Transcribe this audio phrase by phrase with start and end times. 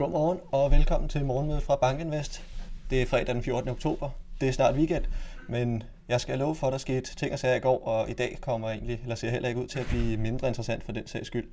[0.00, 2.44] Godmorgen og velkommen til morgenmødet fra Bankinvest.
[2.90, 3.70] Det er fredag den 14.
[3.70, 4.10] oktober.
[4.40, 5.04] Det er snart weekend,
[5.48, 8.12] men jeg skal love for, at der skete ting og sager i går, og i
[8.12, 11.06] dag kommer egentlig, eller ser heller ikke ud til at blive mindre interessant for den
[11.06, 11.48] sags skyld.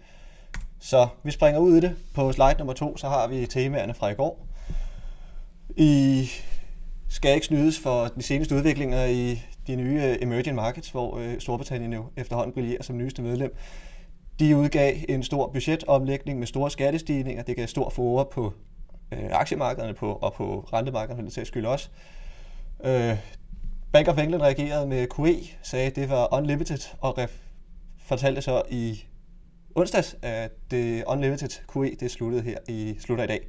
[0.80, 1.96] Så vi springer ud i det.
[2.16, 4.48] På slide nummer to, så har vi temaerne fra i går.
[5.78, 6.30] I
[7.10, 11.94] skal ikke snydes for de seneste udviklinger i de nye emerging markets, hvor øh, Storbritannien
[11.94, 13.56] jo efterhånden brillerer som nyeste medlem.
[14.40, 17.44] De udgav en stor budgetomlægning med store skattestigninger.
[17.44, 18.54] Det gav stor forår på
[19.12, 21.90] øh, aktiemarkederne på, og på rentemarkederne, for det skyld også.
[22.84, 23.18] Øh,
[23.92, 27.18] Bank of England reagerede med QE, sagde, at det var unlimited, og
[27.98, 29.04] fortalte så i
[29.76, 33.48] onsdags, at det unlimited QE det sluttede her i slutter i dag.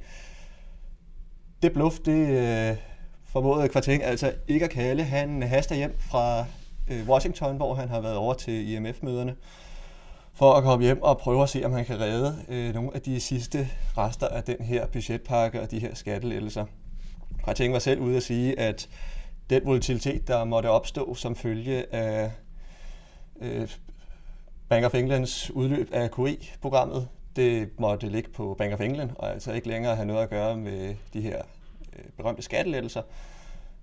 [1.61, 2.77] Det bluff, det øh,
[3.25, 5.03] formåede Kvarting altså ikke at kalde.
[5.03, 6.45] Han haster hjem fra
[6.91, 9.35] øh, Washington, hvor han har været over til IMF-møderne
[10.39, 13.01] for at komme hjem og prøve at se, om han kan redde øh, nogle af
[13.01, 16.65] de sidste rester af den her budgetpakke og de her skattelettelser.
[17.47, 18.89] Jeg tænkte mig selv ude at sige, at
[19.49, 22.31] den volatilitet, der måtte opstå som følge af
[23.41, 23.69] øh,
[24.69, 29.51] Bank of Englands udløb af QE-programmet, det måtte ligge på Bank of England, og altså
[29.51, 31.41] ikke længere have noget at gøre med de her
[31.95, 33.01] øh, berømte skattelettelser.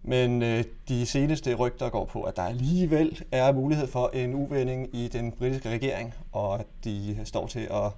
[0.08, 4.88] Men øh, de seneste rygter går på, at der alligevel er mulighed for en uvending
[4.92, 7.92] i den britiske regering, og at de står til at,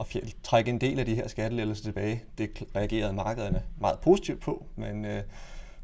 [0.00, 2.22] at fjæl, trække en del af de her skattelettelser tilbage.
[2.38, 5.22] Det reagerede markederne meget positivt på, men øh,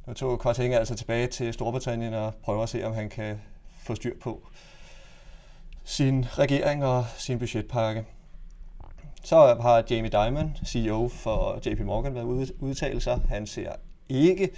[0.06, 3.40] nu tog Kvartinger altså tilbage til Storbritannien og prøver at se, om han kan
[3.78, 4.40] få styr på
[5.84, 8.04] sin regering og sin budgetpakke.
[9.22, 13.20] Så har Jamie Dimon, CEO for JP Morgan, været ude udtale sig.
[13.28, 13.72] Han ser
[14.08, 14.50] ikke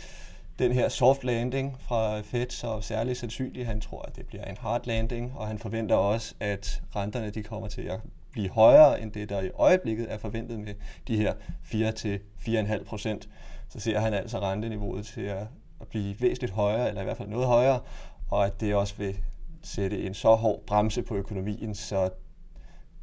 [0.58, 3.66] den her soft landing fra Fed så særligt sandsynligt.
[3.66, 7.42] Han tror, at det bliver en hard landing, og han forventer også, at renterne de
[7.42, 8.00] kommer til at
[8.32, 10.74] blive højere end det, der i øjeblikket er forventet med
[11.08, 13.28] de her 4-4,5 procent.
[13.68, 15.46] Så ser han altså renteniveauet til at
[15.90, 17.80] blive væsentligt højere, eller i hvert fald noget højere,
[18.30, 19.18] og at det også vil
[19.62, 22.10] sætte en så hård bremse på økonomien, så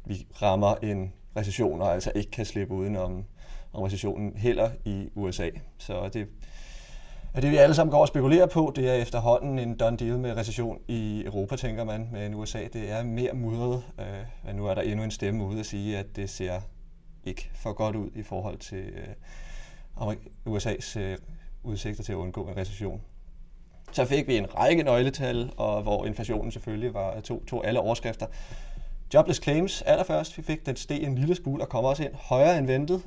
[0.04, 3.24] vi rammer en recession, og altså ikke kan slippe uden om,
[3.72, 5.50] om recessionen heller i USA.
[5.78, 6.28] Så det
[7.34, 10.18] er det, vi alle sammen går og spekulerer på, det er efterhånden en done deal
[10.18, 13.82] med recession i Europa, tænker man, men USA det er mere mudret.
[13.98, 16.60] Øh, nu er der endnu en stemme ude at sige, at det ser
[17.24, 20.16] ikke for godt ud i forhold til øh,
[20.48, 21.18] USA's øh,
[21.62, 23.00] udsigter til at undgå en recession.
[23.92, 27.80] Så fik vi en række nøgletal, og hvor inflationen selvfølgelig var øh, to, to alle
[27.80, 28.26] overskrifter.
[29.14, 32.58] Jobless claims allerførst, vi fik den steg en lille smule og kommer også ind højere
[32.58, 33.02] end ventet.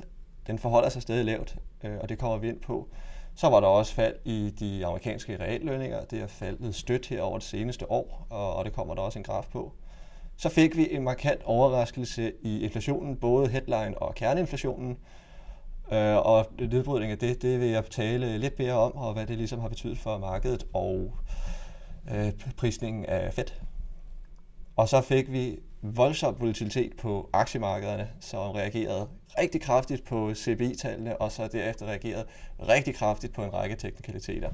[0.46, 2.88] Den forholder sig stadig lavt, øh, og det kommer vi ind på.
[3.36, 6.04] Så var der også fald i de amerikanske reallønninger.
[6.04, 9.24] Det er faldet stødt her over det seneste år, og det kommer der også en
[9.24, 9.72] graf på.
[10.36, 14.98] Så fik vi en markant overraskelse i inflationen, både headline og kerneinflationen.
[15.92, 19.36] Øh, og nedbrydning af det, det vil jeg tale lidt mere om, og hvad det
[19.36, 21.12] ligesom har betydet for markedet og
[22.14, 23.44] øh, prisningen af Fed.
[24.76, 29.08] Og så fik vi voldsom volatilitet på aktiemarkederne, som reagerede
[29.38, 32.26] rigtig kraftigt på CBI-tallene, og så derefter reageret
[32.68, 34.50] rigtig kraftigt på en række teknikaliteter.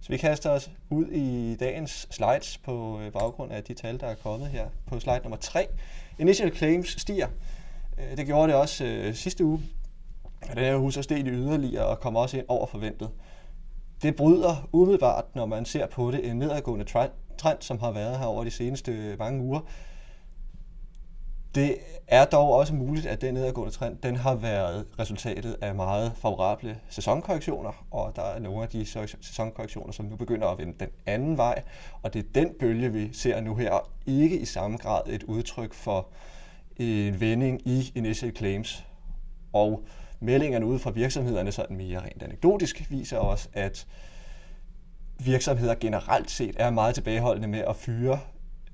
[0.00, 4.06] Så vi kaster os ud i dagens slides på øh, baggrund af de tal, der
[4.06, 5.66] er kommet her på slide nummer 3.
[6.18, 7.28] Initial claims stiger.
[7.98, 9.60] Øh, det gjorde det også øh, sidste uge.
[10.54, 13.10] Den her hus er steget yderligere og kommer også ind over forventet.
[14.02, 18.26] Det bryder umiddelbart, når man ser på det, en nedadgående trend, som har været her
[18.26, 19.60] over de seneste mange uger.
[21.54, 21.76] Det
[22.06, 26.78] er dog også muligt, at den nedadgående trend den har været resultatet af meget favorable
[26.88, 28.86] sæsonkorrektioner, og der er nogle af de
[29.20, 31.62] sæsonkorrektioner, som nu begynder at vende den anden vej,
[32.02, 35.74] og det er den bølge, vi ser nu her, ikke i samme grad et udtryk
[35.74, 36.08] for
[36.76, 38.84] en vending i initial claims.
[39.52, 39.84] Og
[40.20, 43.86] meldingerne ude fra virksomhederne, sådan mere rent anekdotisk, viser også, at
[45.18, 48.20] virksomheder generelt set er meget tilbageholdende med at fyre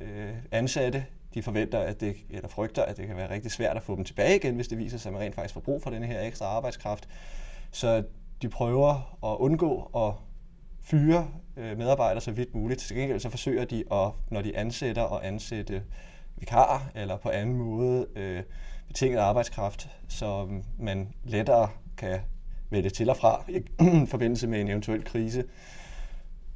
[0.01, 3.83] øh, ansatte de forventer, at det, eller frygter, at det kan være rigtig svært at
[3.83, 5.91] få dem tilbage igen, hvis det viser sig, at man rent faktisk får brug for
[5.91, 7.09] denne her ekstra arbejdskraft.
[7.71, 8.05] Så
[8.43, 10.13] de prøver at undgå at
[10.81, 12.81] fyre øh, medarbejdere så vidt muligt.
[12.81, 15.83] Til gengæld så forsøger de, at, når de ansætter og ansætte
[16.37, 18.43] vikarer eller på anden måde øh,
[18.89, 20.49] betinget arbejdskraft, så
[20.79, 22.21] man lettere kan
[22.71, 23.63] vælge til og fra i
[24.15, 25.45] forbindelse med en eventuel krise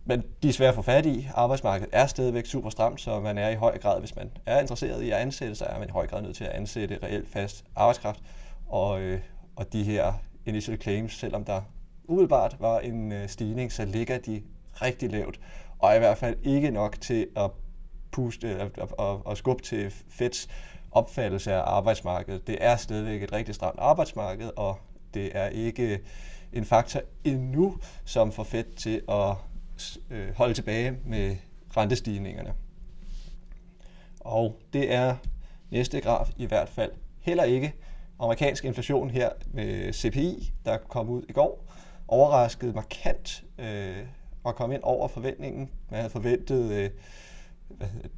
[0.09, 1.29] men de er svære at få fat i.
[1.35, 5.03] Arbejdsmarkedet er stadigvæk super stramt, så man er i høj grad, hvis man er interesseret
[5.03, 7.65] i at ansætte, så er man i høj grad nødt til at ansætte reelt fast
[7.77, 8.21] arbejdskraft.
[8.67, 9.21] Og, øh,
[9.57, 10.13] og de her
[10.47, 11.63] initial claims, selvom der
[12.05, 14.43] umiddelbart var en øh, stigning, så ligger de
[14.75, 15.41] rigtig lavt,
[15.79, 17.51] og er i hvert fald ikke nok til at
[18.13, 20.49] puste øh, og, at, skubbe til Feds
[20.93, 22.47] opfattelse af arbejdsmarkedet.
[22.47, 24.79] Det er stadigvæk et rigtig stramt arbejdsmarked, og
[25.15, 26.01] det er ikke
[26.53, 29.35] en faktor endnu, som får Fed til at
[30.11, 31.37] øh, holde tilbage med
[31.77, 32.53] rentestigningerne.
[34.21, 35.17] Og det er
[35.71, 37.75] næste graf i hvert fald heller ikke.
[38.21, 41.65] Amerikansk inflation her med CPI, der kom ud i går,
[42.09, 43.97] overraskede markant øh,
[44.45, 45.71] og kom ind over forventningen.
[45.91, 46.91] Man havde forventet øh,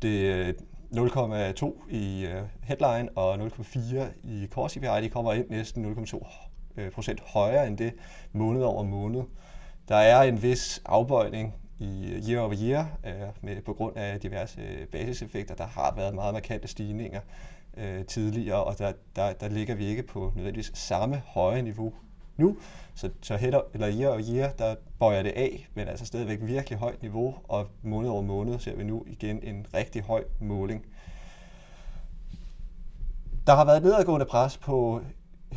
[0.02, 0.56] det
[0.96, 3.78] 0,2 i øh, headline og 0,4
[4.24, 5.04] i core CPI.
[5.04, 6.26] De kommer ind næsten 0,2
[6.76, 7.92] øh, procent højere end det
[8.32, 9.22] måned over måned.
[9.90, 14.60] Der er en vis afbøjning i year over year øh, med, på grund af diverse
[14.60, 15.54] øh, basiseffekter.
[15.54, 17.20] Der har været meget markante stigninger
[17.76, 21.92] øh, tidligere, og der, der, der ligger vi ikke på nødvendigvis samme høje niveau
[22.36, 22.56] nu.
[22.94, 26.78] Så, så header, eller year over year, der bøjer det af, men altså stadigvæk virkelig
[26.78, 30.86] højt niveau, og måned over måned ser vi nu igen en rigtig høj måling.
[33.46, 35.00] Der har været nedadgående pres på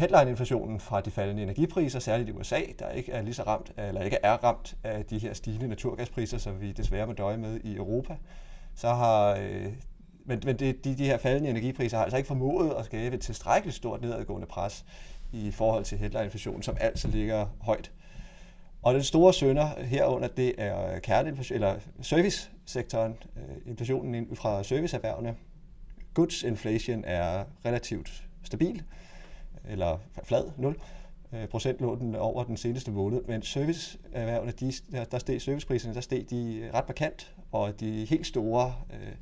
[0.04, 4.02] headline-inflationen fra de faldende energipriser, særligt i USA, der ikke er lige så ramt, eller
[4.02, 7.76] ikke er ramt af de her stigende naturgaspriser, som vi desværre må døje med i
[7.76, 8.16] Europa.
[8.76, 9.74] Så har øh,
[10.26, 13.22] men, men det, de, de her faldende energipriser har altså ikke formået at skabe et
[13.22, 14.86] tilstrækkeligt stort nedadgående pres
[15.32, 17.92] i forhold til headline-inflationen, som altså ligger højt.
[18.82, 25.36] Og den store sønder herunder, det er kerneinflation, eller servicesektoren, øh, inflationen fra serviceerhvervene.
[26.14, 28.84] Goods inflation er relativt stabil,
[29.70, 30.80] eller flad, 0
[31.34, 34.74] øh, procent lå den over den seneste måned, men serviceerhvervene, de,
[35.12, 39.14] der steg servicepriserne, der steg de ret markant, og de helt store øh,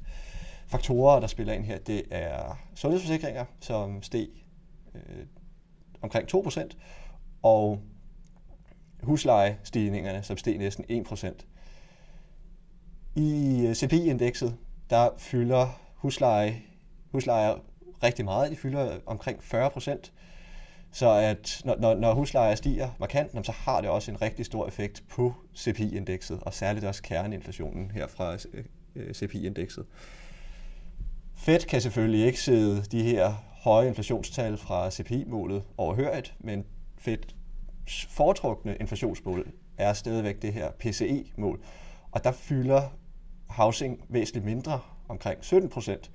[0.68, 4.28] faktorer, der spiller ind her, det er sundhedsforsikringer, som steg
[4.96, 5.26] øh,
[6.02, 6.70] omkring 2%,
[7.44, 7.80] og
[9.04, 11.46] huslejestigningerne, som steg næsten 1%.
[13.16, 14.58] I øh, CPI-indekset,
[14.90, 16.62] der fylder husleje,
[17.12, 17.56] huslejer
[18.04, 18.52] rigtig meget.
[18.52, 20.14] De fylder omkring 40 procent.
[20.92, 24.68] Så at når, når, når huslejer stiger markant, så har det også en rigtig stor
[24.68, 28.64] effekt på CPI-indekset, og særligt også kerneinflationen her fra øh,
[28.96, 29.86] øh, CPI-indekset.
[31.36, 33.34] Fed kan selvfølgelig ikke sidde de her
[33.64, 36.66] høje inflationstal fra CPI-målet overhørigt, men
[36.98, 37.18] Fed
[38.10, 41.64] foretrukne inflationsmål er stadigvæk det her PCE-mål.
[42.12, 42.82] Og der fylder
[43.50, 46.12] housing væsentligt mindre, omkring 17 procent.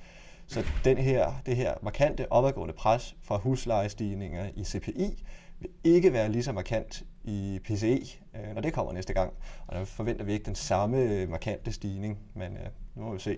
[0.47, 5.25] Så den her, det her markante opadgående pres fra huslejestigninger i CPI
[5.61, 8.01] vil ikke være lige så markant i PCE,
[8.35, 9.33] øh, når det kommer næste gang.
[9.67, 13.19] Og der forventer vi ikke den samme øh, markante stigning, men øh, nu må vi
[13.19, 13.37] se.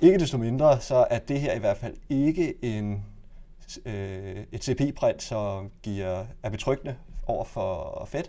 [0.00, 3.04] Ikke desto mindre, så er det her i hvert fald ikke en,
[3.84, 6.96] øh, et CPI-print, som giver, er betryggende
[7.26, 8.24] over for Fed.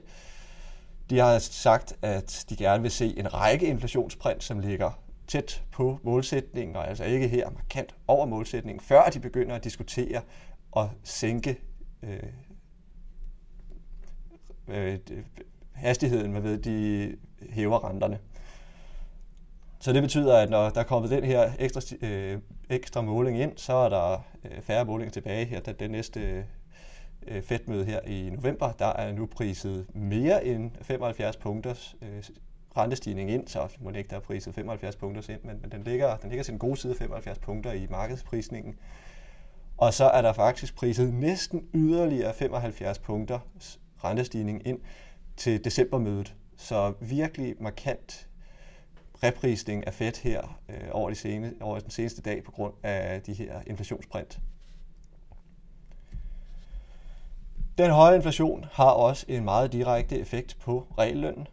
[1.10, 4.92] De har sagt, at de gerne vil se en række inflationsprint, som ligger
[5.28, 10.22] tæt på målsætningen, og altså ikke her markant over målsætningen, før de begynder at diskutere
[10.78, 11.60] at sænke
[12.04, 12.24] øh,
[14.68, 15.00] øh,
[15.74, 17.16] hastigheden, hvad de
[17.50, 18.20] hæver renterne.
[19.80, 22.40] Så det betyder, at når der er kommet den her ekstra, øh,
[22.70, 25.60] ekstra måling ind, så er der øh, færre målinger tilbage her.
[25.60, 26.46] da den næste
[27.28, 32.24] øh, Fed-møde her i november, der er nu priset mere end 75 punkters øh,
[32.78, 35.84] rentestigning ind, så må det ikke der er priset 75 punkter ind, men, men den,
[35.84, 38.76] ligger, den ligger til den gode side 75 punkter i markedsprisningen.
[39.78, 43.40] Og så er der faktisk priset næsten yderligere 75 punkter
[44.04, 44.80] rentestigning ind
[45.38, 46.36] til decembermødet.
[46.58, 48.28] Så virkelig markant
[49.24, 53.22] reprisning af Fed her øh, over, de sene, over den seneste dag på grund af
[53.22, 54.40] de her inflationsprint.
[57.78, 61.48] Den høje inflation har også en meget direkte effekt på reallønnen.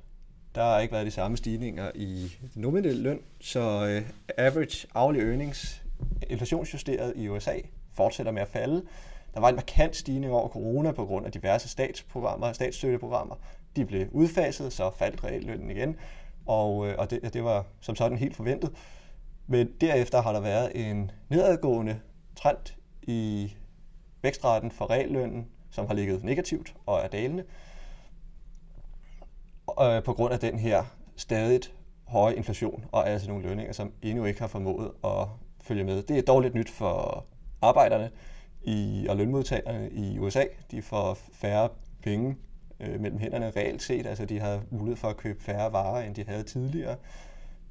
[0.55, 5.83] Der har ikke været de samme stigninger i nominel løn, så øh, average hourly earnings,
[6.31, 7.55] inflationsjusteret i USA,
[7.95, 8.83] fortsætter med at falde.
[9.35, 13.35] Der var en markant stigning over corona på grund af diverse statsprogrammer, statsstøtteprogrammer.
[13.77, 15.97] De blev udfaset, så faldt reallønnen igen,
[16.47, 18.71] og, øh, og det, det var som sådan helt forventet.
[19.47, 22.01] Men derefter har der været en nedadgående
[22.37, 23.53] trend i
[24.23, 27.45] vækstraten for reallønnen, som har ligget negativt og er dalende
[29.81, 30.85] øh, på grund af den her
[31.17, 31.73] stadigt
[32.07, 35.27] høje inflation og altså nogle lønninger, som endnu ikke har formået at
[35.61, 36.03] følge med.
[36.03, 37.25] Det er dog lidt nyt for
[37.63, 38.11] arbejderne
[38.63, 40.45] i, og lønmodtagerne i USA.
[40.71, 41.69] De får færre
[42.03, 42.37] penge
[42.81, 46.15] øh, mellem hænderne reelt set, altså de har mulighed for at købe færre varer, end
[46.15, 46.97] de havde tidligere.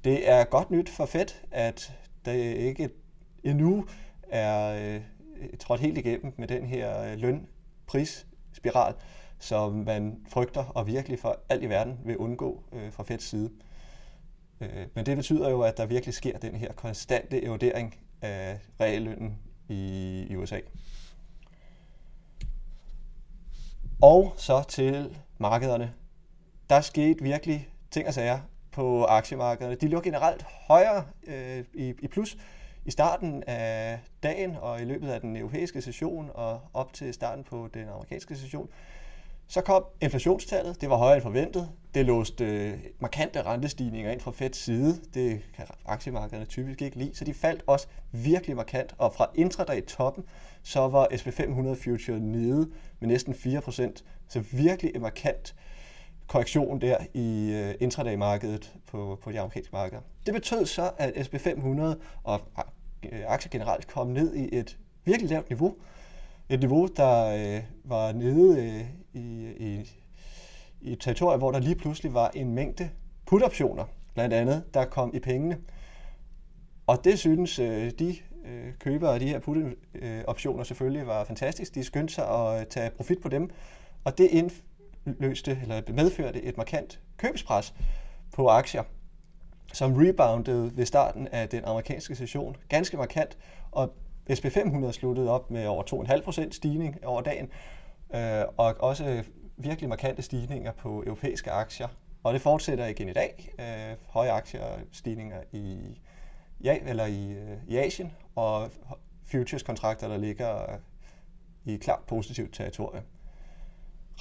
[0.03, 1.93] Det er godt nyt for Fed, at
[2.25, 2.89] det ikke
[3.43, 3.85] endnu
[4.29, 5.01] er øh,
[5.59, 8.93] trådt helt igennem med den her øh, lønprisspiral, spiral
[9.39, 13.49] som man frygter og virkelig for alt i verden vil undgå øh, fra Feds side.
[14.61, 19.37] Øh, men det betyder jo, at der virkelig sker den her konstante erodering af reallønnen
[19.69, 20.59] i, i USA.
[24.01, 25.93] Og så til markederne.
[26.69, 28.39] Der skete virkelig ting og sager
[28.71, 29.75] på aktiemarkederne.
[29.75, 32.37] De lå generelt højere øh, i, i plus
[32.85, 37.43] i starten af dagen og i løbet af den europæiske session og op til starten
[37.43, 38.69] på den amerikanske session.
[39.53, 41.69] Så kom inflationstallet, det var højere end forventet.
[41.93, 44.99] Det låste øh, markante rentestigninger ind fra Feds side.
[45.13, 48.95] Det kan aktiemarkederne typisk ikke lide, så de faldt også virkelig markant.
[48.97, 50.23] Og fra intraday toppen,
[50.63, 54.03] så var SP500 Future nede med næsten 4%.
[54.27, 55.55] Så virkelig en markant
[56.27, 60.01] korrektion der i øh, intraday-markedet på, på de amerikanske markeder.
[60.25, 61.81] Det betød så, at SP500
[62.23, 62.41] og
[63.11, 65.75] øh, aktier generelt kom ned i et virkelig lavt niveau.
[66.49, 69.89] Et niveau, der øh, var nede øh, i, i,
[70.81, 72.89] i et territorium, hvor der lige pludselig var en mængde
[73.25, 75.57] put-optioner, blandt andet, der kom i pengene.
[76.87, 78.15] Og det synes øh, de
[78.45, 81.75] øh, købere af de her put-optioner selvfølgelig var fantastisk.
[81.75, 83.49] De skyndte sig at øh, tage profit på dem,
[84.03, 84.29] og det
[85.05, 87.73] indløste, eller medførte et markant købspres
[88.33, 88.83] på aktier,
[89.73, 93.37] som reboundede ved starten af den amerikanske session ganske markant,
[93.71, 93.93] og
[94.29, 97.49] SP500 sluttede op med over 2,5% stigning over dagen,
[98.15, 99.23] øh, og også
[99.57, 101.87] virkelig markante stigninger på europæiske aktier.
[102.23, 103.53] Og det fortsætter igen i dag.
[103.59, 105.77] Øh, høje aktiestigninger i,
[106.63, 108.71] ja, eller i, øh, i Asien, og
[109.25, 110.79] futures-kontrakter, der ligger
[111.65, 113.03] i klart positivt territorium.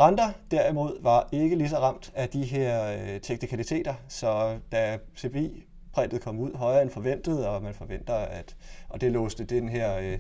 [0.01, 5.65] Renter derimod var ikke lige så ramt af de her øh, teknikaliteter, så da CPI
[5.93, 8.57] printet kom ud højere end forventet, og man forventer, at
[8.89, 10.19] og det låste den her øh,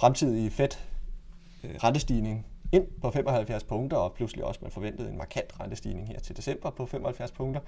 [0.00, 0.68] fremtidige Fed
[1.64, 6.18] øh, rentestigning ind på 75 punkter, og pludselig også man forventede en markant rentestigning her
[6.18, 7.60] til december på 75 punkter,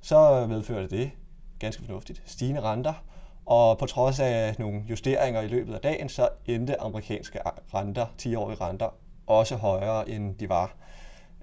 [0.00, 1.10] så medførte det
[1.58, 3.04] ganske fornuftigt stigende renter,
[3.46, 7.38] og på trods af nogle justeringer i løbet af dagen, så endte amerikanske
[7.74, 8.88] renter, 10-årige renter,
[9.26, 10.74] også højere end de var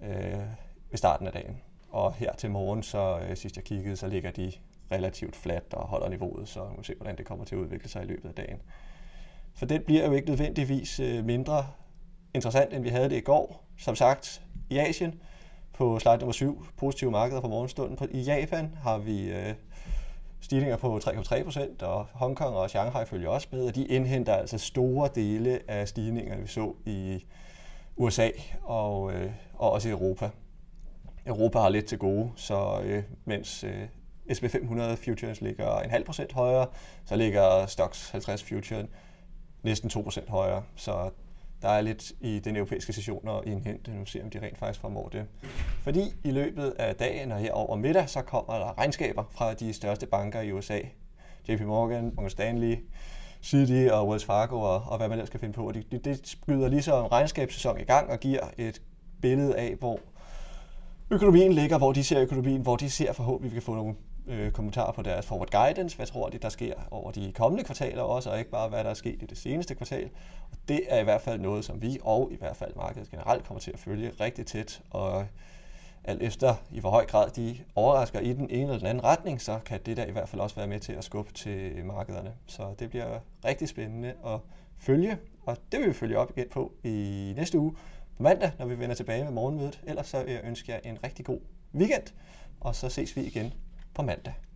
[0.02, 0.40] øh,
[0.90, 1.62] ved starten af dagen.
[1.90, 4.52] Og her til morgen, så øh, sidst jeg kiggede, så ligger de
[4.92, 8.04] relativt fladt og holder niveauet, så vi se, hvordan det kommer til at udvikle sig
[8.04, 8.62] i løbet af dagen.
[9.54, 11.68] For det bliver jo ikke nødvendigvis øh, mindre
[12.34, 13.64] interessant, end vi havde det i går.
[13.78, 15.22] Som sagt, i Asien,
[15.74, 18.10] på slide nummer 7, positive markeder for morgenstunden.
[18.12, 19.54] I Japan har vi øh,
[20.42, 24.58] stigninger på 3,3 procent, og Hongkong og Shanghai følger også med, og de indhenter altså
[24.58, 27.26] store dele af stigningerne, vi så i
[27.96, 28.30] USA
[28.64, 30.30] og, øh, og også i Europa.
[31.26, 33.84] Europa har lidt til gode, så øh, mens øh,
[34.32, 36.68] SP500 futures ligger en halv procent højere,
[37.06, 38.86] så ligger Stoxx 50 futures
[39.64, 40.64] næsten 2% højere.
[40.76, 41.10] Så
[41.62, 43.92] der er lidt i den europæiske session og indhente.
[43.92, 45.26] Nu ser om de rent faktisk formår det.
[45.84, 49.74] Fordi i løbet af dagen og her over middag, så kommer der regnskaber fra de
[49.74, 50.80] største banker i USA.
[51.50, 52.76] JP Morgan, Morgan Stanley,
[53.42, 55.72] Citi og Wells Fargo og, og hvad man ellers skal finde på.
[55.72, 58.82] Det, det, det skyder ligesom regnskabssæson i gang og giver et
[59.22, 60.00] billede af, hvor
[61.12, 63.96] økonomien ligger, hvor de ser økonomien, hvor de ser forhåbentlig, at vi kan få nogle
[64.28, 65.96] øh, kommentarer på deres forward guidance.
[65.96, 68.90] Hvad tror de, der sker over de kommende kvartaler også, og ikke bare, hvad der
[68.90, 70.10] er sket i det seneste kvartal.
[70.52, 73.44] Og det er i hvert fald noget, som vi og i hvert fald markedet generelt
[73.44, 74.82] kommer til at følge rigtig tæt.
[74.90, 75.26] Og
[76.04, 79.42] alt efter i hvor høj grad de overrasker i den ene eller den anden retning,
[79.42, 82.34] så kan det der i hvert fald også være med til at skubbe til markederne.
[82.46, 84.40] Så det bliver rigtig spændende at
[84.78, 87.72] følge, og det vil vi følge op igen på i næste uge
[88.18, 89.82] på mandag, når vi vender tilbage med morgenmødet.
[89.88, 91.40] Ellers så vil jeg ønske jer en rigtig god
[91.76, 92.04] weekend,
[92.60, 93.54] og så ses vi igen
[93.98, 94.47] på mandag.